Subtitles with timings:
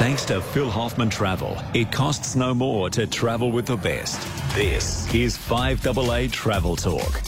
[0.00, 4.18] Thanks to Phil Hoffman Travel, it costs no more to travel with the best.
[4.54, 7.20] This is 5AA Travel Talk.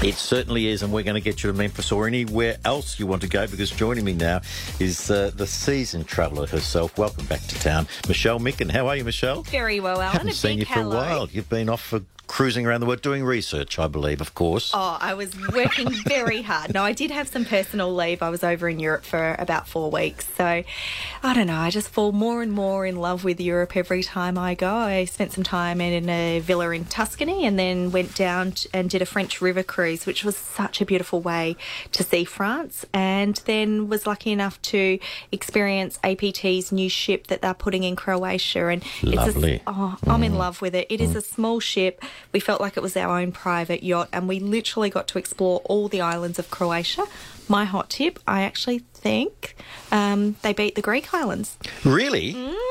[0.00, 3.08] It certainly is, and we're going to get you to Memphis or anywhere else you
[3.08, 4.40] want to go because joining me now
[4.78, 6.96] is uh, the seasoned traveller herself.
[6.96, 8.70] Welcome back to town, Michelle Micken.
[8.70, 9.42] How are you, Michelle?
[9.42, 10.12] Very well, Alan.
[10.12, 10.96] Haven't A seen big you for hello.
[10.96, 11.28] a while.
[11.28, 14.70] You've been off for cruising around the world doing research, I believe, of course.
[14.72, 16.72] Oh, I was working very hard.
[16.72, 18.22] No, I did have some personal leave.
[18.22, 20.28] I was over in Europe for about four weeks.
[20.36, 24.04] So I don't know, I just fall more and more in love with Europe every
[24.04, 24.72] time I go.
[24.72, 29.02] I spent some time in a villa in Tuscany and then went down and did
[29.02, 31.56] a French river cruise, which was such a beautiful way
[31.90, 32.86] to see France.
[32.94, 35.00] And then was lucky enough to
[35.32, 38.68] experience APT's new ship that they're putting in Croatia.
[38.68, 39.54] And Lovely.
[39.54, 40.38] it's a, oh, I'm in mm.
[40.38, 40.86] love with it.
[40.88, 41.16] It is mm.
[41.16, 42.00] a small ship.
[42.32, 45.60] We felt like it was our own private yacht, and we literally got to explore
[45.64, 47.04] all the islands of Croatia.
[47.48, 49.56] My hot tip, I actually think
[49.90, 51.56] um, they beat the Greek islands.
[51.84, 52.34] Really?
[52.34, 52.69] Mm.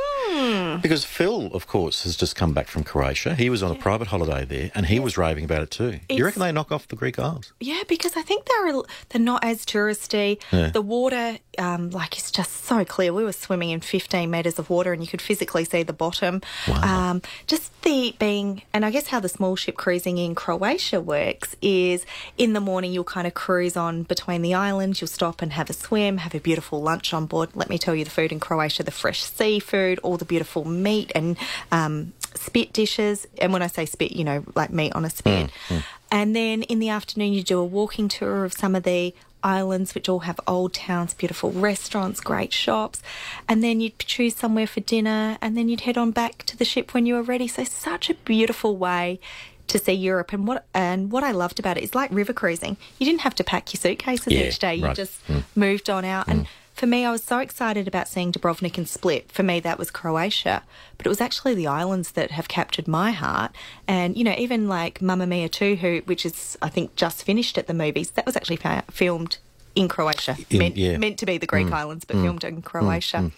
[0.82, 3.36] Because Phil, of course, has just come back from Croatia.
[3.36, 6.00] He was on a private holiday there, and he was raving about it too.
[6.08, 7.54] It's- you reckon they knock off the Greek Isles?
[7.60, 10.40] Yeah, because I think they're they're not as touristy.
[10.52, 10.70] Yeah.
[10.70, 13.12] The water, um, like, is just so clear.
[13.14, 16.42] We were swimming in 15 metres of water, and you could physically see the bottom.
[16.84, 21.56] Um, just the being, and I guess how the small ship cruising in Croatia works
[21.62, 22.06] is
[22.38, 25.02] in the morning you'll kind of cruise on between the islands.
[25.02, 27.50] You'll stop and have a swim, have a beautiful lunch on board.
[27.56, 31.12] Let me tell you, the food in Croatia, the fresh seafood, all the beautiful meat
[31.14, 31.38] and
[31.74, 33.28] um, spit dishes.
[33.42, 35.52] And when I say spit, you know, like meat on a spit.
[35.68, 35.84] Mm, mm.
[36.12, 39.14] And then in the afternoon, you do a walking tour of some of the
[39.44, 43.02] islands, which all have old towns, beautiful restaurants, great shops.
[43.48, 46.66] And then you'd choose somewhere for dinner, and then you'd head on back to the
[46.66, 47.48] ship when you were ready.
[47.48, 49.20] So, such a beautiful way
[49.68, 50.34] to see Europe.
[50.34, 52.78] And what and what I loved about it is like river cruising.
[52.98, 54.76] You didn't have to pack your suitcases Yeah, each day.
[54.76, 54.96] You right.
[54.96, 55.44] just mm.
[55.56, 56.28] moved on out.
[56.28, 56.48] And
[56.80, 59.30] for me, I was so excited about seeing Dubrovnik and Split.
[59.34, 60.64] For me, that was Croatia,
[60.98, 63.52] but it was actually the islands that have captured my heart.
[63.86, 67.58] And you know, even like Mamma Mia 2, who which is I think just finished
[67.58, 68.60] at the movies, that was actually
[68.90, 69.40] filmed
[69.80, 70.98] in Croatia, In- meant, yeah.
[70.98, 73.32] meant to be the Greek islands, but filmed in Croatia.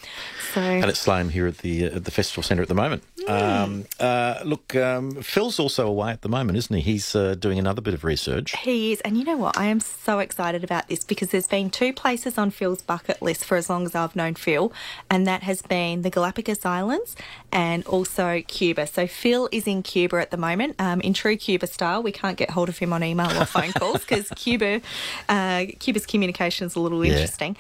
[0.54, 3.04] So And it's Sloan here at the uh, at the festival centre at the moment.
[3.28, 6.82] Um, uh, look, um, Phil's also away at the moment, isn't he?
[6.82, 8.56] He's uh, doing another bit of research.
[8.58, 9.58] He is, and you know what?
[9.58, 13.46] I am so excited about this because there's been two places on Phil's bucket list
[13.46, 14.74] for as long as I've known Phil,
[15.10, 17.16] and that has been the Galapagos Islands
[17.52, 18.88] and also Cuba.
[18.88, 20.76] So Phil is in Cuba at the moment.
[20.80, 23.72] Um, in true Cuba style, we can't get hold of him on email or phone
[23.74, 24.82] calls because Cuba,
[25.30, 27.14] uh, Cuba's communication is a little Yeah.
[27.14, 27.56] interesting.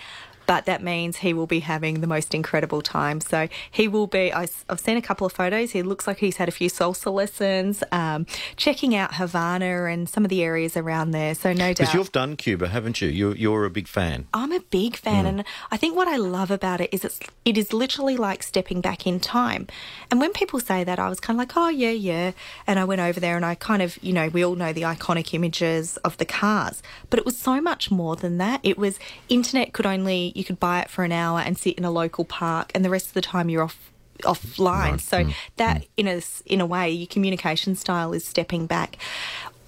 [0.51, 3.21] But that means he will be having the most incredible time.
[3.21, 4.33] So he will be.
[4.33, 5.71] I, have seen a couple of photos.
[5.71, 8.25] He looks like he's had a few salsa lessons, um,
[8.57, 11.35] checking out Havana and some of the areas around there.
[11.35, 11.77] So no doubt.
[11.77, 13.07] Because you've done Cuba, haven't you?
[13.07, 14.27] You're, you're a big fan.
[14.33, 17.57] I'm a big fan, and I think what I love about it is it's it
[17.57, 19.67] is literally like stepping back in time.
[20.09, 22.33] And when people say that, I was kind of like, oh yeah, yeah.
[22.67, 24.81] And I went over there, and I kind of, you know, we all know the
[24.81, 28.59] iconic images of the cars, but it was so much more than that.
[28.63, 31.85] It was internet could only you could buy it for an hour and sit in
[31.85, 33.91] a local park, and the rest of the time you're off
[34.23, 34.99] offline.
[34.99, 35.33] So mm.
[35.57, 35.87] that mm.
[35.97, 38.97] in a in a way, your communication style is stepping back.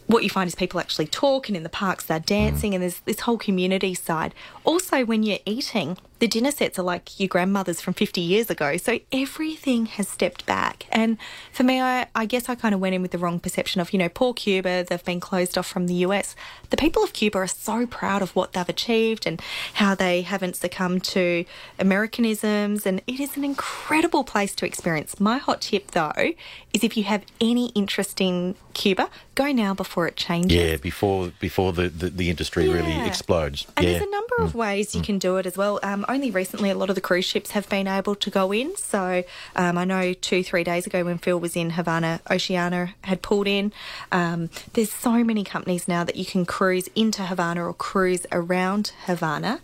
[0.07, 2.25] What you find is people actually talk, and in the parks they're mm.
[2.25, 4.33] dancing, and there's this whole community side.
[4.63, 8.77] Also, when you're eating, the dinner sets are like your grandmother's from 50 years ago.
[8.77, 10.85] So everything has stepped back.
[10.89, 11.17] And
[11.51, 13.91] for me, I, I guess I kind of went in with the wrong perception of,
[13.91, 16.33] you know, poor Cuba, they've been closed off from the US.
[16.69, 19.41] The people of Cuba are so proud of what they've achieved and
[19.73, 21.43] how they haven't succumbed to
[21.77, 22.85] Americanisms.
[22.85, 25.19] And it is an incredible place to experience.
[25.19, 26.13] My hot tip, though,
[26.71, 30.57] is if you have any interest in Cuba, go now before it changes.
[30.57, 33.67] Yeah, before before the, the, the industry really explodes.
[33.77, 33.91] And yeah.
[33.93, 35.79] there's a number of ways you can do it as well.
[35.83, 38.75] Um, only recently, a lot of the cruise ships have been able to go in.
[38.77, 39.23] So
[39.55, 43.47] um, I know two, three days ago when Phil was in Havana, Oceania had pulled
[43.47, 43.73] in.
[44.11, 48.93] Um, there's so many companies now that you can cruise into Havana or cruise around
[49.05, 49.59] Havana.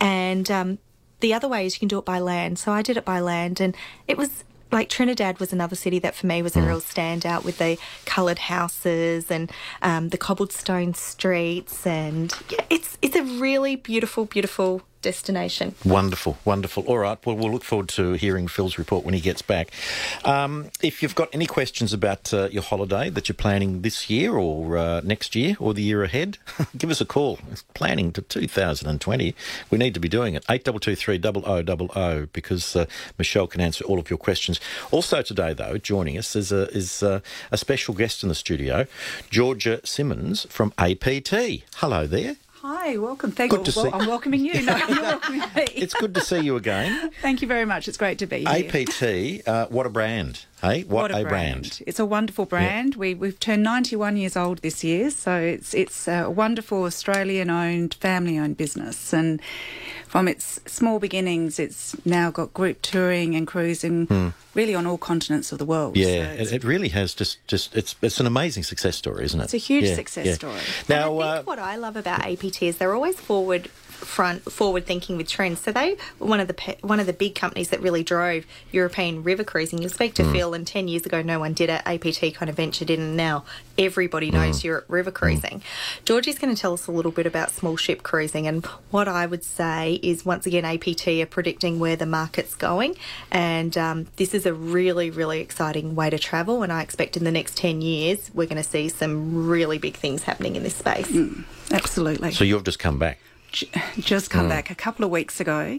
[0.00, 0.78] And um,
[1.20, 2.58] the other way is you can do it by land.
[2.58, 3.76] So I did it by land, and
[4.08, 7.58] it was like Trinidad was another city that for me was a real standout with
[7.58, 7.76] the
[8.06, 9.50] coloured houses and
[9.82, 15.74] um, the cobblestone streets, and yeah, it's it's a really beautiful, beautiful destination.
[15.84, 16.84] Wonderful, wonderful.
[16.84, 19.70] All right, well, we'll look forward to hearing Phil's report when he gets back.
[20.24, 24.36] Um, if you've got any questions about uh, your holiday that you're planning this year
[24.36, 26.38] or uh, next year or the year ahead,
[26.76, 27.38] give us a call.
[27.50, 29.34] It's planning to 2020.
[29.70, 30.44] We need to be doing it.
[30.48, 31.18] 8223
[31.86, 32.86] 0000 because uh,
[33.18, 34.60] Michelle can answer all of your questions.
[34.90, 37.20] Also today, though, joining us is, a, is uh,
[37.50, 38.86] a special guest in the studio,
[39.30, 41.32] Georgia Simmons from APT.
[41.76, 42.36] Hello there.
[42.62, 43.30] Hi, welcome.
[43.32, 44.60] Thank Good to well, see- I'm welcoming you.
[44.62, 45.62] No, you're welcoming me.
[45.74, 47.10] It's good to see you again.
[47.22, 47.88] Thank you very much.
[47.88, 48.48] It's great to be here.
[48.48, 50.44] APT, uh, what a brand.
[50.60, 51.80] Hey, what, a, brand.
[51.86, 52.94] It's a wonderful brand.
[52.96, 58.56] We, we've turned 91 years old this year, so it's it's a wonderful Australian-owned, family-owned
[58.58, 59.12] business.
[59.14, 59.40] And
[60.06, 65.52] from its small beginnings, it's now got group touring and cruising really on all continents
[65.52, 65.96] of the world.
[65.96, 69.40] Yeah, So it, it really has just, just it's it's an amazing success story, isn't
[69.40, 69.44] it?
[69.44, 70.34] It's a huge Yeah, success yeah.
[70.34, 70.60] story.
[70.88, 74.86] Now, and I uh, what I love about APT is they're always forward front forward
[74.86, 75.60] thinking with trends.
[75.60, 79.22] So they were one of the one of the big companies that really drove European
[79.22, 79.80] river cruising.
[79.80, 80.32] You'll speak to Mm.
[80.32, 81.82] Phil, and ten years ago no one did it.
[81.86, 83.44] APT kind of ventured in, and now
[83.78, 84.46] everybody knows Mm.
[84.46, 85.60] knows Europe river cruising.
[86.04, 89.26] Georgie's going to tell us a little bit about small ship cruising, and what I
[89.26, 92.96] would say is once again APT are predicting where the market's going,
[93.30, 96.62] and um, this is a really really exciting way to travel.
[96.62, 99.94] And I expect in the next ten years we're going to see some really big
[99.96, 101.08] things happening in this space.
[101.70, 102.30] absolutely.
[102.32, 103.18] so you've just come back.
[103.52, 103.68] J-
[103.98, 105.78] just come back a couple of weeks ago,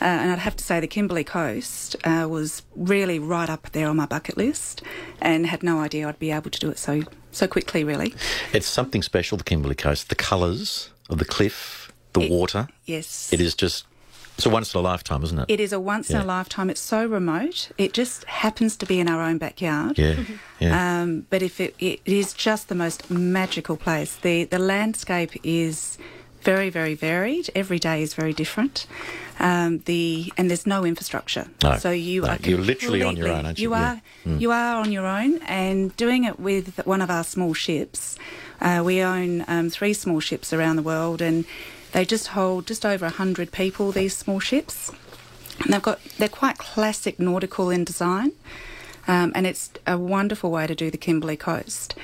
[0.00, 3.88] uh, and I'd have to say the Kimberley Coast uh, was really right up there
[3.88, 4.82] on my bucket list,
[5.20, 7.02] and had no idea I'd be able to do it so
[7.32, 7.84] so quickly.
[7.84, 8.14] Really,
[8.52, 10.08] It's something special, the Kimberley Coast.
[10.08, 12.68] The colours of the cliff, the It- water.
[12.86, 13.84] yes, It is just,
[14.36, 15.44] it's a once in a lifetime, isn't it?
[15.48, 16.70] It is a once in a lifetime.
[16.70, 17.70] It's so remote.
[17.78, 19.98] It just happens to be in our own backyard.
[19.98, 20.16] Yeah,
[20.58, 21.02] yeah.
[21.02, 24.16] Um, but if it, it is just the most magical place.
[24.16, 25.98] The the landscape is
[26.42, 27.50] very very varied.
[27.54, 28.86] Every day is very different.
[29.38, 31.48] Um, the and there's no infrastructure.
[31.62, 33.70] No, so you no, are you're literally on your own, aren't you?
[33.70, 33.98] You Yeah.
[34.26, 34.36] Mm.
[34.36, 38.16] are you are on your own, and doing it with one of our small ships.
[38.60, 41.46] Uh, we own um, three small ships around the world, and
[41.92, 43.92] they just hold just over hundred people.
[43.92, 44.92] These small ships,
[45.64, 48.32] and they've got they're quite classic nautical in design,
[49.08, 51.94] um, and it's a wonderful way to do the Kimberley Coast.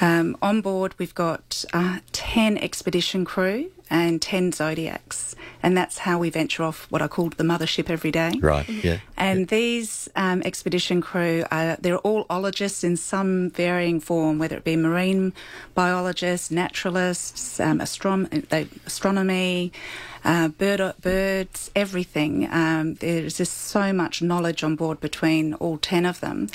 [0.00, 6.18] Um, on board, we've got uh, 10 expedition crew and 10 Zodiacs, and that's how
[6.18, 8.32] we venture off what I called the mothership every day.
[8.40, 8.98] right, yeah.
[9.16, 14.64] And these um, expedition crew, are, they're all ologists in some varying form, whether it
[14.64, 15.32] be marine
[15.74, 19.72] biologists, naturalists, um, astrom- they, astronomy,
[20.24, 22.48] uh, bird, birds, everything.
[22.50, 26.48] Um, there's just so much knowledge on board between all 10 of them.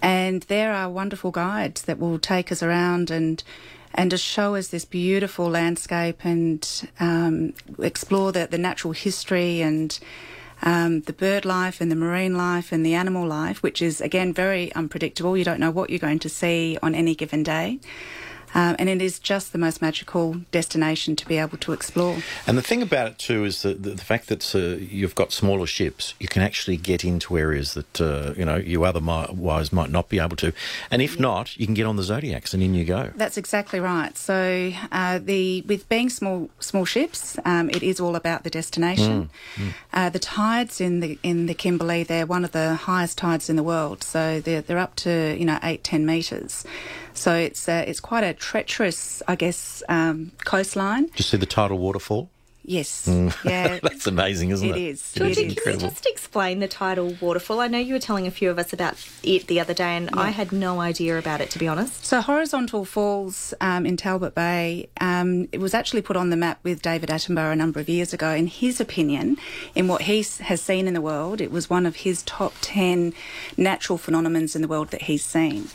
[0.00, 3.42] And there are wonderful guides that will take us around and
[3.98, 9.98] and just show us this beautiful landscape and um, explore the, the natural history and
[10.62, 14.32] um, the bird life and the marine life and the animal life, which is again
[14.32, 15.36] very unpredictable.
[15.36, 17.80] You don't know what you're going to see on any given day.
[18.54, 22.18] Um, and it is just the most magical destination to be able to explore.
[22.46, 25.32] And the thing about it too is that the, the fact that uh, you've got
[25.32, 29.90] smaller ships, you can actually get into areas that uh, you know you otherwise might
[29.90, 30.52] not be able to.
[30.90, 33.10] And if not, you can get on the Zodiacs and in you go.
[33.16, 34.16] That's exactly right.
[34.16, 39.30] So uh, the with being small small ships, um, it is all about the destination.
[39.92, 43.56] Uh, the tides in the in the Kimberley, they're one of the highest tides in
[43.56, 44.02] the world.
[44.02, 46.64] So they're they're up to you know eight ten meters.
[47.18, 51.06] So it's it's quite a treacherous, I guess, um, coastline.
[51.06, 52.30] Did you see the tidal waterfall?
[52.68, 53.08] Yes,
[53.44, 54.82] yeah, That's amazing, isn't It it?
[54.90, 55.12] is.
[55.16, 57.60] It It is Georgie, can you just explain the tidal waterfall?
[57.60, 60.10] I know you were telling a few of us about it the other day, and
[60.10, 62.04] I had no idea about it, to be honest.
[62.04, 66.58] So Horizontal Falls um, in Talbot Bay, um, it was actually put on the map
[66.62, 68.32] with David Attenborough a number of years ago.
[68.32, 69.38] In his opinion,
[69.74, 73.14] in what he has seen in the world, it was one of his top 10
[73.56, 75.68] natural phenomena in the world that he's seen.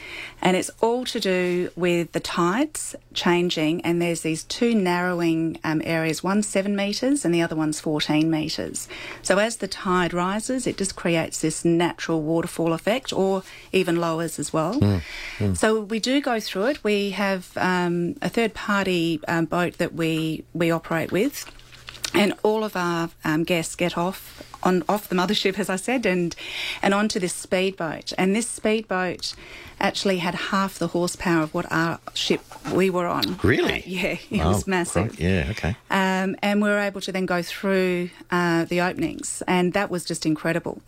[0.43, 5.81] And it's all to do with the tides changing, and there's these two narrowing um,
[5.83, 6.82] areas, one seven metres
[7.25, 8.87] and the other one's 14 metres.
[9.21, 14.39] So as the tide rises, it just creates this natural waterfall effect, or even lowers
[14.39, 14.79] as well.
[15.55, 16.83] So we do go through it.
[16.83, 21.49] We have um, a third party um, boat that we, we operate with.
[22.13, 26.05] And all of our um, guests get off on off the mothership, as I said,
[26.05, 26.35] and
[26.81, 28.13] and onto this speedboat.
[28.17, 29.33] And this speedboat
[29.79, 32.41] actually had half the horsepower of what our ship
[32.73, 33.37] we were on.
[33.43, 33.79] Really?
[33.79, 35.09] Uh, yeah, it Oh, was massive.
[35.11, 35.19] right.
[35.19, 35.75] Yeah, okay.
[35.91, 40.05] Um, and we were able to then go through uh, the openings, and that was
[40.05, 40.81] just incredible,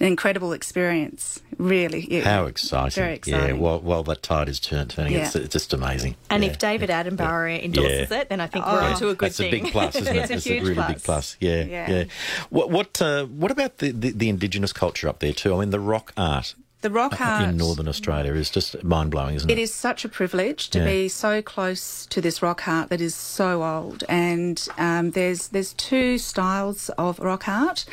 [0.00, 1.40] an incredible experience.
[1.56, 3.02] Really, it- How exciting.
[3.02, 3.38] Very exciting.
[3.38, 3.60] Yeah, exciting.
[3.62, 5.42] while, while that tide is turn, turning, it's, Yeah.
[5.42, 6.16] it's just amazing.
[6.28, 6.50] And Yeah.
[6.50, 8.18] if David Attenborough endorses Yeah.
[8.20, 8.84] it, then I think we're Oh.
[8.84, 9.48] onto a good That's thing.
[9.54, 10.18] a big plus, isn't it?
[10.22, 10.92] it's a That's huge really plus.
[10.94, 11.36] big plus.
[11.40, 11.90] Yeah, yeah.
[11.90, 12.04] Yeah.
[12.50, 15.54] What what uh, what about the, the, the indigenous culture up there too?
[15.54, 19.34] I mean, the rock art the rock art in northern Australia is just mind blowing,
[19.36, 19.58] isn't it?
[19.58, 20.84] It is such a privilege to Yeah.
[20.84, 24.04] be so close to this rock art that is so old.
[24.08, 27.84] And um, there's there's two styles of rock art.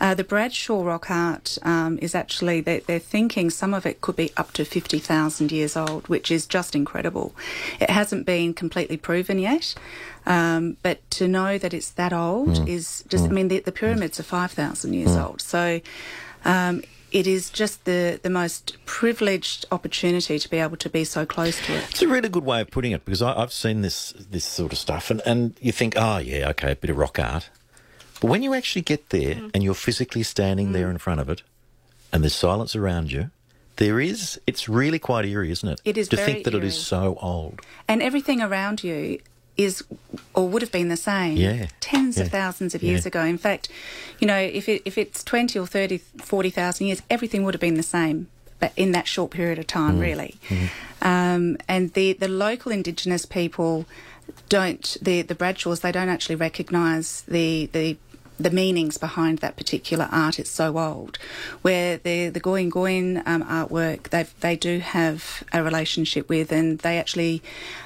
[0.00, 4.16] Uh, the Bradshaw rock art um, is actually they're, they're thinking some of it could
[4.16, 7.34] be up to fifty thousand years old, which is just incredible.
[7.80, 9.74] It hasn't been completely proven yet.
[10.26, 14.20] Um, but to know that it's that old is just, I mean, the, the pyramids
[14.20, 15.40] are 5,000 years old.
[15.40, 15.80] So
[16.44, 21.26] um, it is just the, the most privileged opportunity to be able to be so
[21.26, 21.84] close to it.
[21.90, 24.72] It's a really good way of putting it because I, I've seen this this sort
[24.72, 27.50] of stuff, and, and you think, oh yeah, okay, a bit of rock art,
[28.20, 29.50] but when you actually get there Mm.
[29.54, 31.42] and you're physically standing there in front of it,
[32.12, 33.30] and there's silence around you,
[33.76, 34.38] there is.
[34.46, 35.80] It's really quite eerie, isn't it?
[35.84, 37.60] It is to think that it is so old.
[37.88, 39.20] And everything around you
[39.56, 39.82] is
[40.34, 41.66] or would have been the same Yeah.
[41.80, 43.08] tens of thousands of years Yeah.
[43.08, 43.24] ago.
[43.24, 43.68] In fact,
[44.18, 47.74] you know, if it, if it's 20 or 30, 40,000 years, everything would have been
[47.74, 48.28] the same.
[48.58, 50.00] But in that short period of time, Mm.
[50.00, 50.36] really,
[51.02, 53.86] um, and the, the local Indigenous people
[54.48, 57.96] don't the the Bradshaws they don't actually recognise the the
[58.42, 60.38] the meanings behind that particular art.
[60.38, 61.18] It's so old.
[61.62, 66.78] Where the the Gwion Gwion um, artwork, they they do have a relationship with, and
[66.80, 67.42] they actually,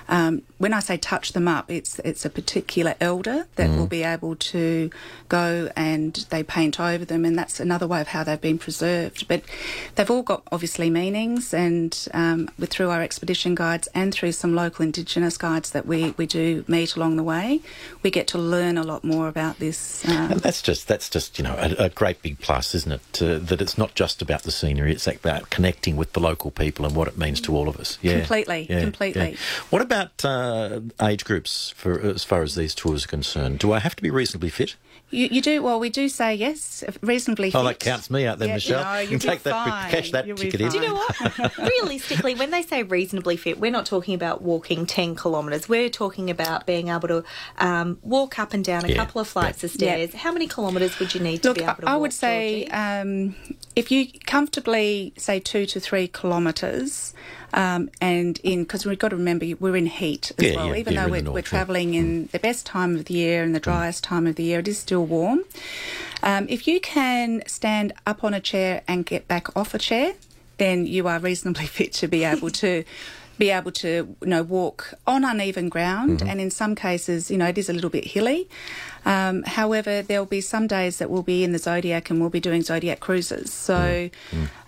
[0.09, 4.03] um, when I say touch them up, it's it's a particular elder that will be
[4.03, 4.91] able to
[5.29, 9.27] go and they paint over them, and that's another way of how they've been preserved.
[9.29, 9.43] But
[9.95, 14.55] they've all got obviously meanings, and um, with through our expedition guides and through some
[14.55, 17.61] local Indigenous guides that we we do meet along the way,
[18.03, 20.07] we get to learn a lot more about this.
[20.09, 23.21] Um, that's just that's just you know a, a great big plus, isn't it?
[23.23, 26.87] Uh, that it's not just about the scenery; it's about connecting with the local people
[26.87, 27.99] and what it means to all of us.
[28.01, 29.31] Yeah, Completely, yeah, completely.
[29.33, 29.37] yeah.
[29.71, 33.59] What about uh, age groups for as far as these tours are concerned?
[33.59, 34.77] Do I have to be reasonably fit?
[35.11, 35.79] You, you do well.
[35.79, 37.49] We do say yes, reasonably.
[37.55, 37.65] Oh, fit.
[37.65, 38.85] that counts me out then, Yeah, Michelle.
[38.85, 39.91] No, You you'll can take be that, fine.
[39.91, 40.69] cash that You'll be ticket in.
[40.71, 41.59] Do you know what?
[41.59, 45.69] Realistically, when they say reasonably fit, we're not talking about walking 10 kilometres.
[45.69, 47.25] We're talking about being able to
[47.59, 49.75] um, walk up and down a Yeah, couple of flights of Yeah.
[49.95, 50.15] stairs.
[50.25, 52.13] How many kilometres would you need to Look, be able to walk I walk, would
[52.15, 53.35] say um,
[53.77, 57.13] if you comfortably say two to three kilometres,
[57.53, 60.67] um, and in because we've got to remember we're in heat as Yeah, well.
[60.69, 61.43] yeah, Even yeah, though we're in we're, we're yeah.
[61.43, 64.61] travelling in the best time of the year and the driest time of the year,
[64.61, 65.41] it is still warm.
[66.23, 70.15] Um, if you can stand up on a chair and get back off a chair,
[70.57, 72.85] then you are reasonably fit to be able to.
[73.39, 77.47] Be able to, you know, walk on uneven ground, and in some cases, you know,
[77.47, 78.49] it is a little bit hilly.
[79.05, 82.31] Um, however, there will be some days that we'll be in the Zodiac and we'll
[82.31, 83.53] be doing Zodiac cruises.
[83.53, 84.09] So,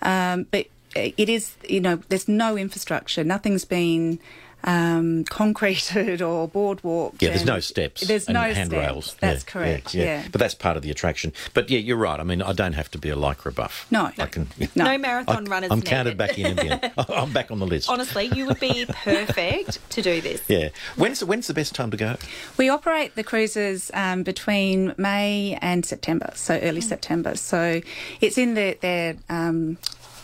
[0.02, 3.22] um, but it is, you know, there's no infrastructure.
[3.22, 4.18] Nothing's been
[4.64, 7.20] um, concreted or boardwalked.
[7.22, 8.00] Yeah, there's no steps.
[8.06, 9.06] There's and no handrails.
[9.06, 9.20] steps.
[9.20, 9.94] That's Yeah, correct.
[9.94, 10.28] Yeah, Yeah.
[10.32, 11.32] But that's part of the attraction.
[11.54, 12.18] But yeah, you're right.
[12.18, 13.86] I mean, I don't have to be a lycra buff.
[13.90, 14.10] No.
[14.18, 14.48] I can.
[14.74, 14.84] No.
[14.84, 15.88] no marathon I, runners I'm needed.
[15.90, 16.92] counted back in again.
[17.08, 17.88] I'm back on the list.
[17.88, 20.42] Honestly, you would be perfect to do this.
[20.48, 20.68] Yeah.
[20.96, 22.16] When's when's the best time to go?
[22.56, 27.36] We operate the cruises um, between May and September, so early September.
[27.36, 27.80] So
[28.20, 29.78] it's in the, their um,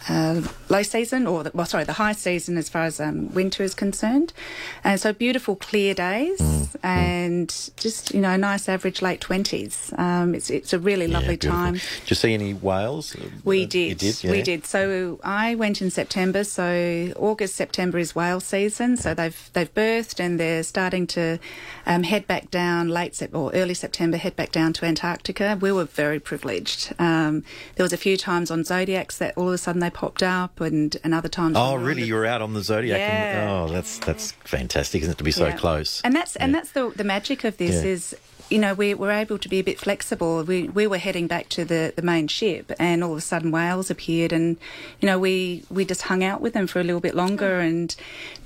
[0.08, 3.62] uh, low season, or the, well, sorry, the high season as far as um, winter
[3.62, 4.32] is concerned.
[4.84, 9.92] And so beautiful, clear days, and just you know, nice average late twenties.
[9.98, 11.56] Um, it's it's a really lovely beautiful.
[11.56, 11.74] time.
[11.74, 13.16] Did you see any whales?
[13.44, 13.98] We Uh, did.
[13.98, 14.24] Did.
[14.24, 14.30] Yeah?
[14.30, 14.66] We did.
[14.66, 16.44] So I went in September.
[16.44, 18.96] So August, September is whale season.
[18.96, 21.38] So they've they've birthed and they're starting to
[21.86, 24.16] um, head back down late Sep- or early September.
[24.16, 25.58] Head back down to Antarctica.
[25.60, 26.92] We were very privileged.
[26.98, 27.44] Um,
[27.76, 30.60] there was a few times on zodiacs that all of a sudden they popped up,
[30.60, 31.56] and and other times.
[31.56, 32.02] Oh, when we were on really?
[32.08, 33.00] You were out on the zodiac?
[33.00, 33.52] And, Yeah.
[33.52, 35.18] oh, that's that's fantastic, isn't it?
[35.18, 35.56] To be so Yeah.
[35.56, 36.00] close.
[36.04, 37.90] And that's and that's the the magic of this Yeah.
[37.90, 38.16] is
[38.52, 40.44] you know we were able to be a bit flexible.
[40.44, 43.50] We we were heading back to the, the main ship, and all of a sudden
[43.50, 44.58] whales appeared, and
[45.00, 47.96] you know we we just hung out with them for a little bit longer and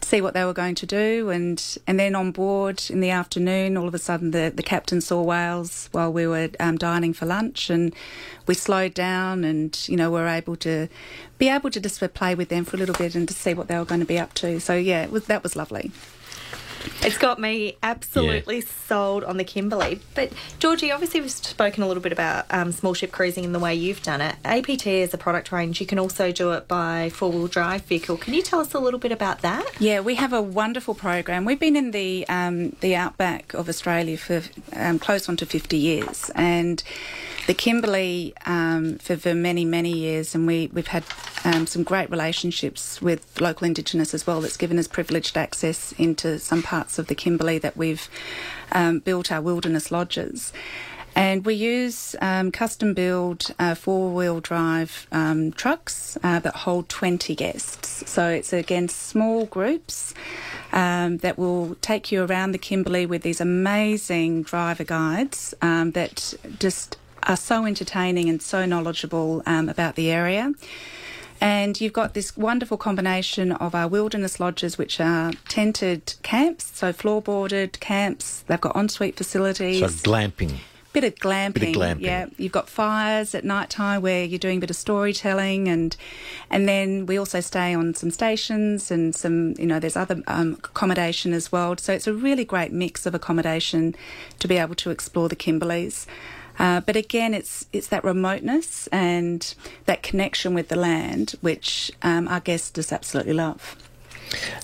[0.01, 3.77] see what they were going to do, and and then on board in the afternoon,
[3.77, 7.27] all of a sudden the the captain saw whales while we were um, dining for
[7.27, 7.93] lunch, and
[8.47, 10.89] we slowed down, and you know we were able to
[11.37, 13.67] be able to just play with them for a little bit and to see what
[13.67, 14.61] they were going to be up to.
[14.61, 15.91] So yeah, it was, that was lovely.
[17.03, 20.01] It's got me absolutely sold on the Kimberley.
[20.15, 23.59] But Georgie, obviously we've spoken a little bit about um, small ship cruising and the
[23.59, 24.37] way you've done it.
[24.45, 25.81] APT is a product range.
[25.81, 28.17] You can also do it by four wheel drive vehicle.
[28.17, 29.65] Can you tell us a little bit about that?
[29.79, 31.45] Yeah, we have a wonderful program.
[31.45, 35.77] We've been in the um, the outback of Australia for um, close on to fifty
[35.77, 36.83] years, and
[37.47, 41.05] the Kimberley um, for, for many many years, and we we've had
[41.45, 44.41] um, some great relationships with local Indigenous as well.
[44.41, 48.09] That's given us privileged access into some parts of the Kimberley that we've
[48.73, 50.53] um, built our wilderness lodges.
[51.15, 56.91] And we use um, custom build uh, four wheel drive um, trucks uh, that hold
[56.91, 58.11] 20 guests.
[58.11, 60.13] So it's again small groups
[60.73, 66.99] um, that will take you around the Kimberley with these amazing driver guides that just
[67.27, 70.53] are so entertaining and so knowledgeable um, about the area.
[71.41, 76.93] And you've got this wonderful combination of our wilderness lodges, which are tented camps, so
[76.95, 78.43] floorboarded camps.
[78.47, 79.81] They've got ensuite facilities.
[79.81, 80.55] So glamping.
[80.95, 82.01] Bit of glamping, Bit of glamping.
[82.01, 82.27] yeah.
[82.39, 85.95] You've got fires at night time where you're doing a bit of storytelling, and
[86.49, 90.55] and then we also stay on some stations and some, you know, there's other um,
[90.55, 91.77] accommodation as well.
[91.77, 93.95] So it's a really great mix of accommodation
[94.39, 96.07] to be able to explore the Kimberleys.
[96.59, 99.55] Uh, but again, it's it's that remoteness and
[99.87, 103.77] that connection with the land, which um, our guests just absolutely love.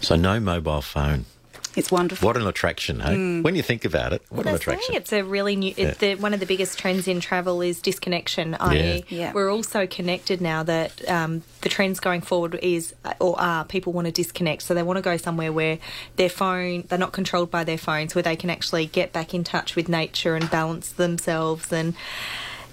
[0.01, 1.27] So no mobile phone.
[1.75, 2.26] It's wonderful.
[2.26, 3.14] What an attraction, hey?
[3.14, 3.43] Mm.
[3.43, 4.75] When you think about it, what an That's right.
[4.75, 4.95] attraction.
[4.97, 5.73] It's a really new.
[5.76, 5.95] Yeah.
[5.95, 8.55] The, one of the biggest trends in travel is disconnection.
[8.57, 9.33] I.e., Yeah.
[9.33, 13.93] we're all so connected now that um, the trends going forward is or are people
[13.93, 14.62] want to disconnect.
[14.62, 15.79] So they want to go somewhere where
[16.17, 19.43] their phone they're not controlled by their phones, where they can actually get back in
[19.43, 21.95] touch with nature and balance themselves and.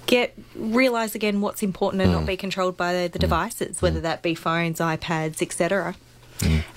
[0.06, 4.24] Get realize again what's important and not be controlled by the, the devices, whether that
[4.24, 5.94] be phones, iPads, etc.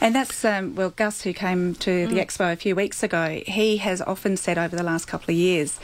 [0.00, 3.76] And that's, um, well, Gus, who came to the expo a few weeks ago, he
[3.78, 5.78] has often said over the last couple of years,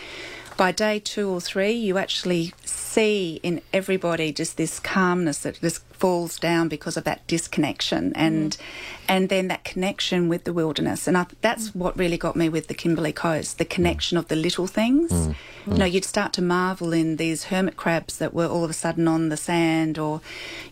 [0.56, 5.87] by day two or three, you actually see in everybody just this calmness that just
[5.98, 8.60] falls down because of that disconnection and mm.
[9.08, 11.06] and then that connection with the wilderness.
[11.06, 11.76] And I, that's mm.
[11.76, 13.70] what really got me with the Kimberley Coast, the mm.
[13.70, 15.34] connection of the little things.
[15.66, 18.74] You know, you'd start to marvel in these hermit crabs that were all of a
[18.74, 20.22] sudden on the sand, or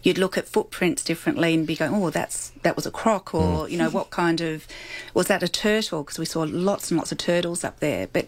[0.02, 3.68] you'd look at footprints differently and be going, "Oh, that's that was a croc," or
[3.68, 4.66] you know, what kind of
[5.12, 6.02] was that a turtle?
[6.02, 8.06] Because we saw lots and lots of turtles up there.
[8.06, 8.26] But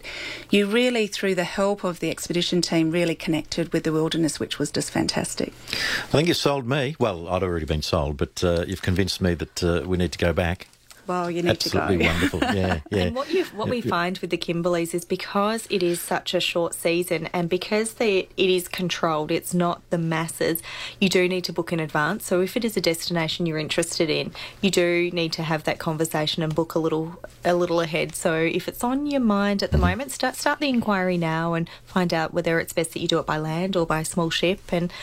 [0.51, 4.59] you really, through the help of the expedition team, really connected with the wilderness, which
[4.59, 5.53] was just fantastic.
[5.71, 6.88] I think you sold me.
[6.99, 10.17] Well, I'd already been sold, but uh, you've convinced me that uh, we need to
[10.17, 10.67] go back.
[11.09, 12.09] Well, you need Absolutely to go.
[12.11, 12.55] Absolutely wonderful.
[12.55, 13.03] Yeah, yeah.
[13.05, 16.39] And what you what we find with the Kimberleys is because it is such a
[16.39, 20.61] short season and because the, it is controlled, it's not the masses.
[21.01, 22.27] You do need to book in advance.
[22.27, 24.31] So if it is a destination you're interested in,
[24.61, 28.13] you do need to have that conversation and book a little a little ahead.
[28.13, 31.67] So if it's on your mind at the moment, start start the inquiry now and
[31.85, 34.29] find out whether it's best that you do it by land or by a small
[34.29, 34.93] ship and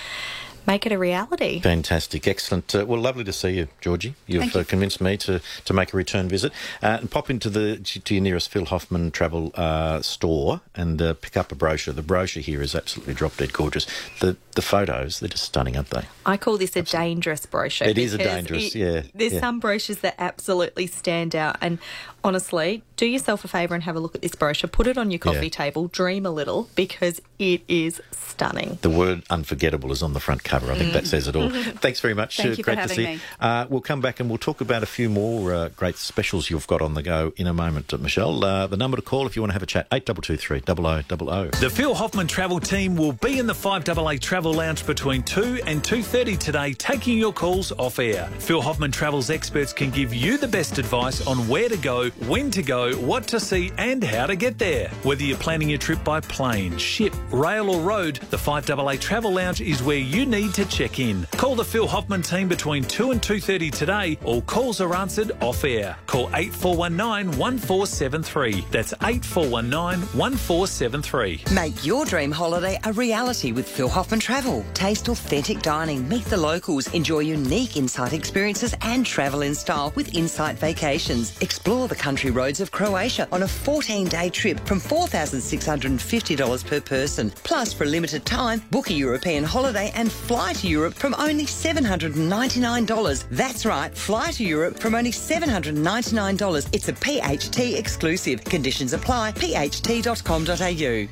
[0.66, 1.60] make it a reality.
[1.60, 2.74] Fantastic, excellent.
[2.74, 4.14] Uh, well, lovely to see you, Georgie.
[4.26, 4.60] You've you.
[4.60, 6.52] uh, convinced me to, to make a return visit
[6.82, 11.14] uh, and pop into the to your nearest Phil Hoffman Travel uh, store and uh,
[11.14, 11.94] pick up a brochure.
[11.94, 13.86] The brochure here is absolutely drop dead gorgeous.
[14.20, 16.04] The the photos they're just stunning, aren't they?
[16.24, 17.86] I call this a dangerous brochure.
[17.88, 19.40] It is a dangerous, it- yeah, There's yeah.
[19.40, 21.56] some brochures that absolutely stand out.
[21.60, 21.78] And
[22.26, 24.68] honestly, do yourself a favour and have a look at this brochure.
[24.68, 25.48] Put it on your coffee Yeah.
[25.50, 28.78] table, dream a little, because it is stunning.
[28.82, 30.70] The word unforgettable is on the front cover.
[30.72, 31.48] I think that says it all.
[31.80, 32.36] Thanks very much.
[32.38, 32.42] Mm.
[32.42, 33.12] Thank Uh, you for Great to having see me.
[33.14, 33.20] you.
[33.40, 36.66] Uh, we'll come back and we'll talk about a few more uh, great specials you've
[36.66, 38.44] got on the go in a moment, uh, Michelle.
[38.44, 41.50] Uh, the number to call if you want to have a chat, 8223 0000.
[41.60, 45.82] The Phil Hoffman travel team will be in the 5AA Travel Lounge between 2 and
[45.82, 48.28] 2.30 today, taking your calls off air.
[48.38, 52.50] Phil Hoffman Travel's experts can give you the best advice on where to go, when
[52.50, 54.88] to go, what to see and how to get there.
[55.02, 59.60] Whether you're planning your trip by plane, ship, rail or road, the 5AA Travel Lounge
[59.60, 61.26] is where you need to check in.
[61.32, 64.18] Call the Phil Hoffman team between 2 and 2.30 today.
[64.24, 65.96] All calls are answered off air.
[66.06, 68.66] Call 8419 1473.
[68.70, 71.44] That's 8419 1473.
[71.54, 74.64] Make your dream holiday a reality with Phil Hoffman Travel.
[74.74, 80.14] Taste authentic dining, meet the locals, enjoy unique insight experiences and travel in style with
[80.14, 81.36] Insight Vacations.
[81.40, 87.32] Explore the country roads of Croatia on a 14-day trip from $4,650 per person.
[87.42, 91.46] Plus, for a limited time, book a European holiday and fly to Europe from only
[91.46, 93.24] $799.
[93.32, 96.68] That's right, fly to Europe from only $799.
[96.72, 98.44] It's a PHT exclusive.
[98.44, 99.32] Conditions apply.
[99.32, 101.08] pht.com.au.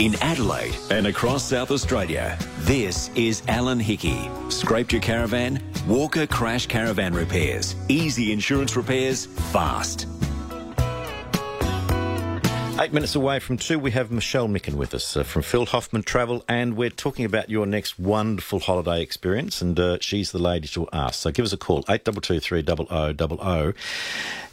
[0.00, 4.30] In Adelaide and across South Australia, this is Alan Hickey.
[4.48, 5.60] Scraped your caravan?
[5.86, 7.76] Walker Crash Caravan Repairs.
[7.88, 10.06] Easy insurance repairs, fast.
[12.80, 16.02] Eight minutes away from two, we have Michelle Micken with us uh, from Phil Hoffman
[16.02, 20.66] Travel, and we're talking about your next wonderful holiday experience, and uh, she's the lady
[20.68, 21.20] to ask.
[21.20, 23.74] So give us a call, 8223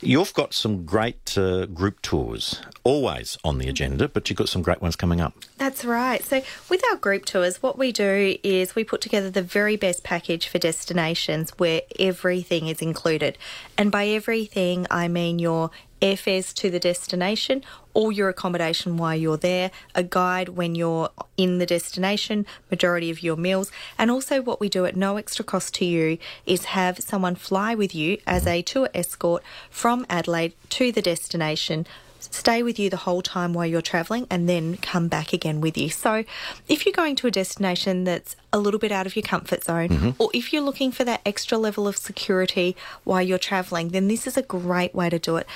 [0.03, 4.61] You've got some great uh, group tours, always on the agenda, but you've got some
[4.61, 5.33] great ones coming up.
[5.57, 6.23] That's right.
[6.23, 10.03] So, with our group tours, what we do is we put together the very best
[10.03, 13.37] package for destinations where everything is included.
[13.77, 19.37] And by everything, I mean your airfares to the destination, all your accommodation while you're
[19.37, 24.59] there, a guide when you're in the destination, majority of your meals, and also what
[24.59, 28.47] we do at no extra cost to you is have someone fly with you as
[28.47, 31.85] a tour escort from Adelaide to the destination
[32.21, 35.77] stay with you the whole time while you're traveling and then come back again with
[35.77, 35.89] you.
[35.89, 36.23] So,
[36.67, 40.15] if you're going to a destination that's a little bit out of your comfort zone,
[40.19, 44.27] or if you're looking for that extra level of security while you're traveling, then this
[44.27, 45.47] is a great way to do it.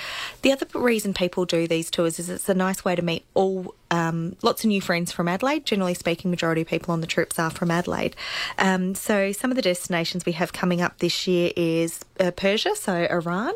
[0.42, 3.74] The other reason people do these tours is it's a nice way to meet all
[3.90, 5.64] um, lots of new friends from Adelaide.
[5.64, 8.16] Generally speaking, majority of people on the trips are from Adelaide.
[8.58, 12.74] Um, so some of the destinations we have coming up this year is uh, Persia,
[12.74, 13.52] so Iran,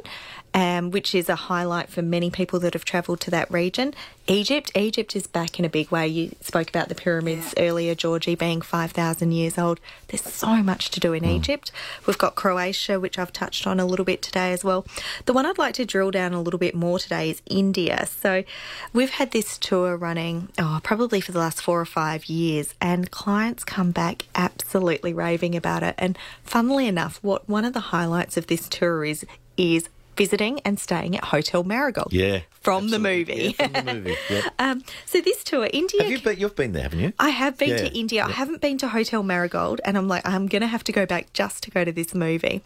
[0.55, 3.95] um, which is a highlight for many people that have travelled to that region.
[4.27, 6.07] Egypt, Egypt is back in a big way.
[6.07, 9.81] You spoke about the pyramids earlier, Georgie, being 5,000 years old.
[10.09, 11.73] There's so much to do in Egypt.
[12.07, 14.87] We've got Croatia, which I've touched on a little bit today as well.
[15.27, 18.07] The one I'd like to drill down a little bit more today is India.
[18.07, 18.45] So
[18.93, 23.11] we've had this tour running, oh, probably for the last four or five years, and
[23.11, 25.97] clients come back absolutely raving about it.
[25.99, 29.89] And funnily enough, what one of the highlights of this tour is is
[30.20, 32.12] visiting and staying at Hotel Marigold.
[32.12, 32.40] Yeah.
[32.61, 33.54] From the movie.
[33.59, 34.16] Yeah, from the movie.
[34.30, 34.44] Yep.
[34.59, 36.02] Um, so this tour, India.
[36.02, 37.14] Have you been, you've been there, haven't you?
[37.18, 38.24] I have been Yeah, to India.
[38.26, 41.06] I haven't been to Hotel Marigold, and I'm like, I'm going to have to go
[41.06, 42.61] back just to go to this movie.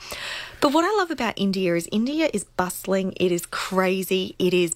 [0.60, 4.74] But what I love about India is India is bustling, it is crazy, it is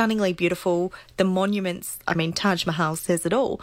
[0.00, 0.94] stunningly beautiful.
[1.18, 3.60] The monuments, I mean, Taj Mahal says it all.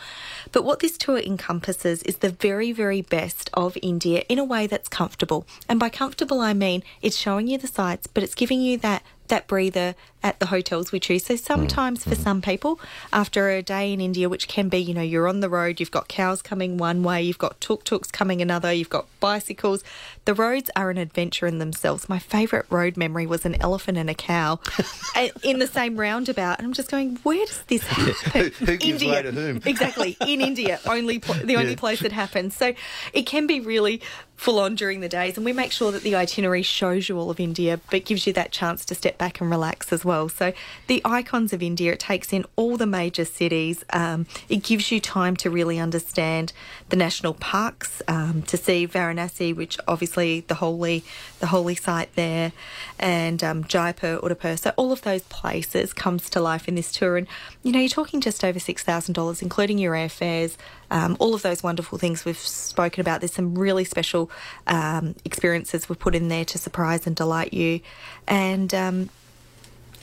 [0.51, 4.67] But what this tour encompasses is the very, very best of India in a way
[4.67, 5.47] that's comfortable.
[5.67, 9.01] And by comfortable, I mean it's showing you the sights, but it's giving you that
[9.27, 11.25] that breather at the hotels we choose.
[11.25, 11.43] So hmm.
[11.43, 12.21] sometimes for hmm.
[12.21, 12.79] some people,
[13.13, 15.91] after a day in India, which can be, you know, you're on the road, you've
[15.91, 19.83] got cows coming one way, you've got tuk-tuks coming another, you've got bicycles.
[20.25, 22.09] The roads are an adventure in themselves.
[22.09, 24.59] My favourite road memory was an elephant and a cow
[25.43, 26.57] in the same roundabout.
[26.57, 28.51] And I'm just going, where does this happen?
[28.59, 29.61] Who- who gives way to whom?
[29.65, 30.17] exactly.
[30.21, 31.77] In India, only pl- the only Yeah.
[31.77, 32.55] place it happens.
[32.55, 32.73] So
[33.13, 34.01] it can be really
[34.37, 37.29] full on during the days, and we make sure that the itinerary shows you all
[37.29, 40.29] of India, but gives you that chance to step back and relax as well.
[40.29, 40.53] So
[40.85, 43.83] the icons of India, it takes in all the major cities.
[43.91, 46.53] Um, it gives you time to really understand
[46.89, 51.03] the national parks, um, to see Varanasi, which obviously the holy,
[51.39, 52.51] the holy site there,
[52.99, 54.57] and um, Jaipur, Udaipur.
[54.57, 57.27] So all of those places comes to life in this tour, and
[57.63, 60.55] you know you're talking just over six thousand dollars, including your airfares,
[60.91, 63.21] um, all of those wonderful things we've spoken about.
[63.21, 64.31] There's some really special
[64.65, 67.81] um, experiences we've put in there to surprise and delight you,
[68.27, 69.09] and um,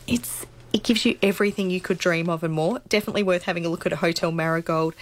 [0.07, 2.81] it's it gives you everything you could dream of and more.
[2.88, 4.94] Definitely worth having a look at a Hotel Marigold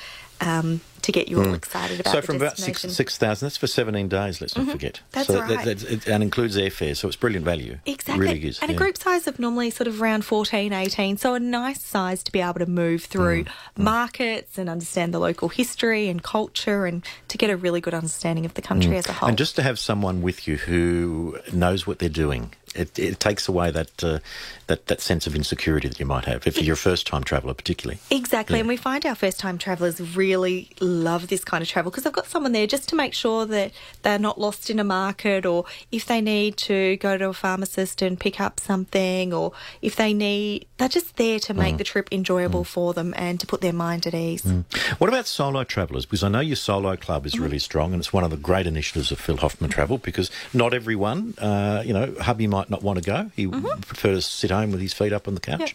[0.43, 2.13] um, to get you all excited about.
[2.13, 2.21] Hmm.
[2.21, 4.41] So from about six six thousand, that's for seventeen days.
[4.41, 5.01] Let's not forget.
[5.11, 5.65] That's so right.
[5.65, 7.79] that, it, and includes airfare, so it's brilliant value.
[7.87, 8.27] Exactly.
[8.27, 8.59] really is.
[8.61, 11.17] and a group size of normally sort of around 14, 18.
[11.17, 15.19] So a nice size to be able to move through Mm, markets and understand the
[15.19, 19.09] local history and culture and to get a really good understanding of the country as
[19.09, 19.27] a whole.
[19.27, 19.31] Mm.
[19.31, 23.49] And just to have someone with you who knows what they're doing, it, it takes
[23.49, 24.19] away that uh,
[24.73, 27.53] that that sense of insecurity that you might have if you're a first time traveller,
[27.53, 28.01] particularly.
[28.11, 32.05] Exactly, and we find our first time travellers really love this kind of travel because
[32.05, 33.71] they've got someone there just to make sure that
[34.03, 38.01] they're not lost in a market or if they need to go to a pharmacist
[38.01, 41.57] and pick up something or if they need, they're just there to Mm.
[41.59, 44.45] make the trip enjoyable for them and to put their mind at ease.
[44.99, 46.07] What about solo travellers?
[46.07, 48.67] Because I know your solo club is really strong, and it's one of the great
[48.67, 49.99] initiatives of Phil Hoffman Travel.
[49.99, 54.13] Because not everyone, uh, you know, hubby might not want to go; he would prefer
[54.15, 55.75] to sit home with his feet up on the couch.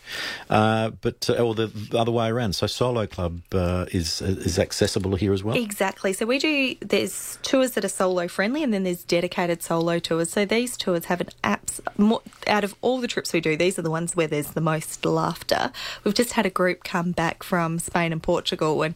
[0.50, 2.54] Uh, but uh, or the other way around.
[2.54, 5.56] So solo club uh, is is accessible here as well.
[5.58, 6.14] Exactly.
[6.14, 6.76] So we do.
[6.82, 10.32] There's tours that are solo friendly, and then there's dedicated solo tours.
[10.32, 11.80] So these tours have an apps.
[11.98, 14.62] More, out of all the trips we do, these are the ones where there's the
[14.62, 15.72] most laughter.
[16.04, 18.96] We've just had a group come back from Spain and Portugal, and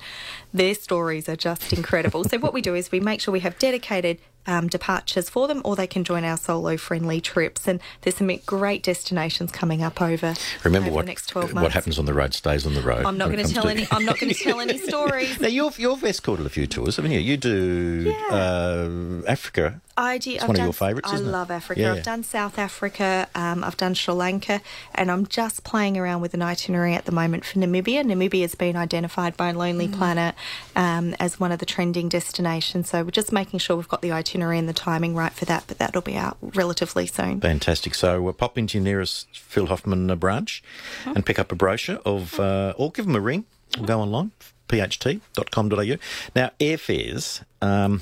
[0.54, 2.24] their stories are just incredible.
[2.26, 4.20] so what we do is we make sure we have dedicated.
[4.48, 7.68] Um, departures for them, or they can join our solo-friendly trips.
[7.68, 10.34] And there's some great destinations coming up over,
[10.64, 11.62] Remember over what the next twelve months.
[11.64, 13.06] what happens on the road stays on the road.
[13.06, 13.86] I'm not going to tell any.
[13.92, 15.40] I'm not going to tell any stories.
[15.40, 17.20] Now you've you've escorted a few tours, haven't you?
[17.20, 18.90] You do uh,
[19.28, 19.80] Africa.
[19.98, 20.32] I do.
[20.32, 21.32] It's I've one of done, your favourites, I isn't it?
[21.32, 21.82] love Africa.
[21.82, 21.94] Yeah.
[21.94, 23.28] I've done South Africa.
[23.36, 24.62] Um, I've done Sri Lanka,
[24.96, 28.04] and I'm just playing around with an itinerary at the moment for Namibia.
[28.04, 29.98] Namibia has been identified by Lonely Mm.
[29.98, 30.36] Planet
[30.76, 32.90] um, as one of the trending destinations.
[32.90, 35.66] So we're just making sure we've got the itinerary and the timing right for that.
[35.68, 37.42] But that'll be out relatively soon.
[37.42, 37.94] Fantastic.
[37.96, 40.64] So uh, pop into your nearest Phil Hoffman uh, branch
[41.06, 43.46] and pick up a brochure of, uh, or give them a ring
[43.80, 44.32] or go online,
[44.68, 45.96] pht.com.au.
[46.36, 48.02] Now, airfares, um,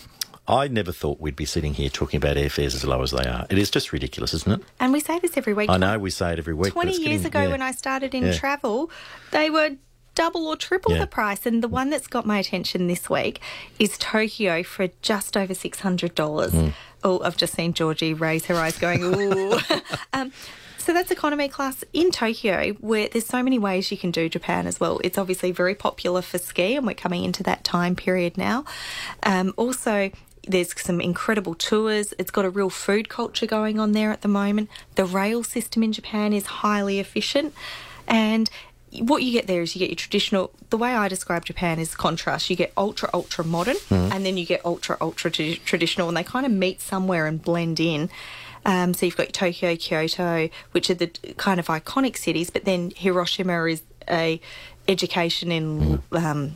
[0.50, 3.46] I never thought we'd be sitting here talking about airfares as low as they are.
[3.50, 4.68] It is just ridiculous, isn't it?
[4.80, 5.70] And we say this every week.
[5.70, 6.74] I know we say it every week.
[6.74, 7.48] 20 years getting- ago yeah.
[7.50, 8.34] when I started in Yeah.
[8.34, 8.90] travel,
[9.32, 9.76] they were
[10.16, 11.00] double or triple Yeah.
[11.02, 11.46] the price.
[11.46, 13.40] And the one that's got my attention this week
[13.78, 16.52] is Tokyo for just over $600.
[16.52, 16.70] Hmm.
[17.04, 19.60] Oh, I've just seen Georgie raise her eyes going, ooh.
[20.14, 20.32] um,
[20.78, 24.66] so that's economy class in Tokyo, where there's so many ways you can do Japan
[24.66, 25.00] as well.
[25.04, 28.66] It's obviously very popular for ski, and we're coming into that time period now.
[29.24, 30.10] Um, also,
[30.48, 32.14] there's some incredible tours.
[32.18, 34.70] It's got a real food culture going on there at the moment.
[34.96, 37.54] The rail system in Japan is highly efficient,
[38.08, 38.50] and
[39.02, 40.52] what you get there is you get your traditional.
[40.70, 42.50] The way I describe Japan is contrast.
[42.50, 46.24] You get ultra ultra modern, and then you get ultra ultra t- traditional, and they
[46.24, 48.10] kind of meet somewhere and blend in.
[48.66, 52.92] Um, so you've got Tokyo, Kyoto, which are the kind of iconic cities, but then
[52.96, 54.42] Hiroshima is a
[54.88, 56.56] education in um,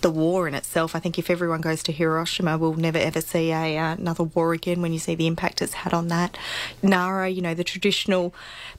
[0.00, 0.96] the war in itself.
[0.96, 4.52] I think if everyone goes to Hiroshima, we'll never ever see a uh, another war
[4.52, 4.82] again.
[4.82, 6.36] When you see the impact it's had on that,
[6.82, 8.34] Nara, you know the traditional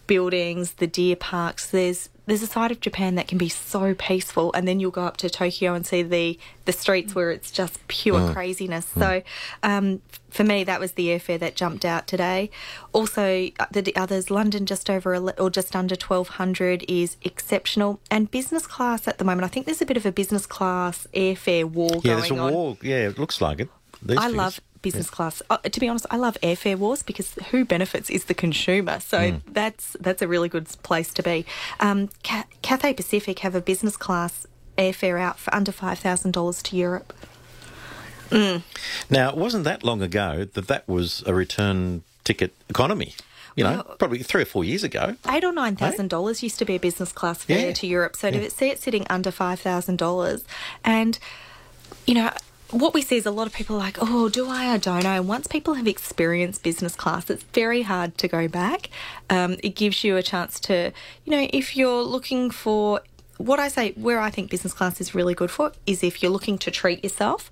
[0.08, 1.70] buildings, the deer parks.
[1.70, 5.04] There's there's a side of Japan that can be so peaceful, and then you'll go
[5.04, 8.86] up to Tokyo and see the the streets where it's just pure craziness.
[8.86, 9.22] So,
[9.62, 12.50] um, for me, that was the airfare that jumped out today.
[12.94, 18.00] Also, uh, the the others, London just over or just under twelve hundred is exceptional,
[18.10, 19.44] and business class at the moment.
[19.44, 22.38] I think there's a bit of a business class airfare war Yeah, going there's a
[22.38, 22.54] on.
[22.54, 22.78] war.
[22.82, 23.70] Yeah, it looks like it.
[24.10, 24.34] I figures.
[24.34, 25.42] love business class.
[25.50, 29.00] Uh, to be honest, I love airfare wars because who benefits is the consumer.
[29.00, 29.38] So Hmm.
[29.52, 31.46] that's that's a really good place to be.
[31.80, 34.46] Um, Ca- Cathay Pacific have a business class
[34.78, 37.12] airfare out for under five thousand dollars to Europe.
[38.32, 43.14] Now, it wasn't that long ago that that was a return ticket economy.
[43.56, 45.16] You know, Well- probably three or four years ago.
[45.30, 47.74] Eight or nine thousand dollars used to be a business class fare Yeah.
[47.74, 48.16] to Europe.
[48.16, 50.44] So to see it sitting under five thousand dollars,
[50.84, 51.20] and
[52.08, 52.32] you know.
[52.74, 55.20] What we see is a lot of people like, oh, do I or don't I?
[55.20, 58.90] Once people have experienced business class, it's very hard to go back.
[59.30, 60.92] Um, it gives you a chance to,
[61.24, 63.02] you know, if you're looking for
[63.38, 66.32] what I say, where I think business class is really good for is if you're
[66.32, 67.52] looking to treat yourself.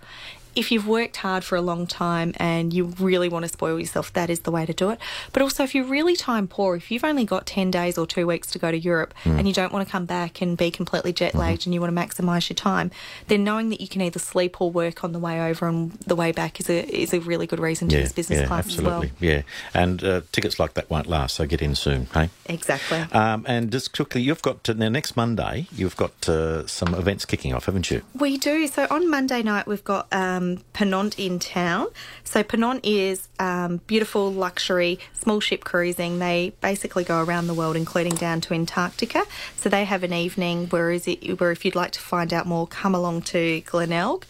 [0.55, 4.11] If you've worked hard for a long time and you really want to spoil yourself,
[4.13, 4.99] that is the way to do it.
[5.33, 8.27] But also, if you're really time poor, if you've only got 10 days or two
[8.27, 11.13] weeks to go to Europe and you don't want to come back and be completely
[11.13, 12.91] jet lagged and you want to maximise your time,
[13.27, 16.15] then knowing that you can either sleep or work on the way over and the
[16.15, 18.65] way back is a, is a really good reason to Yeah, use business yeah, class
[18.65, 19.07] absolutely.
[19.07, 19.29] as well.
[19.31, 19.41] Yeah,
[19.73, 22.29] and uh, tickets like that won't last, so get in soon, hey?
[22.47, 22.99] Exactly.
[23.13, 25.67] Um, and just quickly, you've got uh, now next Monday.
[25.73, 28.01] You've got uh, some events kicking off, haven't you?
[28.17, 28.67] We do.
[28.67, 30.40] So on Monday night, we've got um,
[30.73, 31.87] Ponant in town.
[32.23, 36.19] So Ponant is um, beautiful luxury small ship cruising.
[36.19, 39.23] They basically go around the world, including down to Antarctica.
[39.55, 42.45] So they have an evening where is it where if you'd like to find out
[42.45, 44.25] more, come along to Glenelg.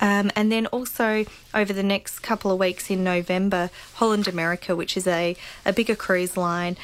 [0.00, 4.96] Um, and then also over the next couple of weeks in November, Holland America, which
[4.96, 6.76] is a, a bigger cruise line.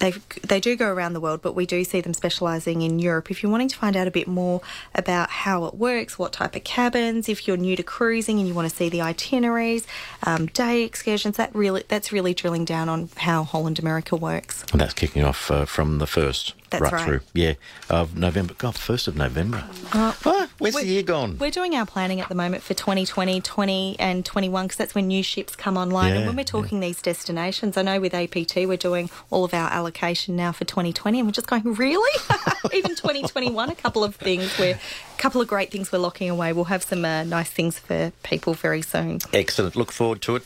[0.00, 3.30] They they do go around the world, but we do see them specialising in Europe.
[3.30, 4.60] If you're wanting to find out a bit more
[4.94, 8.54] about how it works, what type of cabins, if you're new to cruising and you
[8.54, 9.86] want to see the itineraries,
[10.24, 14.64] um, day excursions, that really that's really drilling down on how Holland America works.
[14.72, 17.04] And that's kicking off uh, from the first That's right, right.
[17.04, 17.20] through.
[17.34, 17.54] Yeah,
[17.88, 18.54] of November.
[18.54, 19.64] God, first of November.
[19.92, 21.38] Ah, where's the year gone?
[21.38, 25.08] We're doing our planning at the moment for 2020, 20 and 21 because that's when
[25.08, 26.14] new ships come online.
[26.14, 29.68] and when we're talking these destinations, I know with APT we're doing all of our
[29.70, 32.20] allocation now for 2020 and we're just going, really?
[32.72, 36.52] Even 2021, a couple of things we're, a couple of great things we're locking away.
[36.52, 39.18] We'll have some uh, nice things for people very soon.
[39.32, 39.76] Excellent.
[39.76, 40.38] Look forward to it.